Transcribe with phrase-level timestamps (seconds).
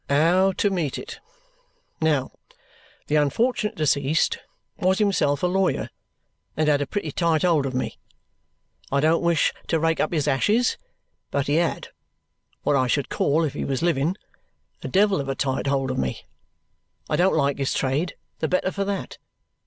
[0.09, 1.19] "How to meet it.
[2.01, 2.31] Now,
[3.05, 4.39] the unfortunate deceased
[4.79, 5.91] was himself a lawyer
[6.57, 7.99] and had a pretty tight hold of me.
[8.91, 10.75] I don't wish to rake up his ashes,
[11.29, 11.89] but he had,
[12.63, 14.15] what I should call if he was living,
[14.81, 16.23] a devil of a tight hold of me.
[17.07, 19.19] I don't like his trade the better for that.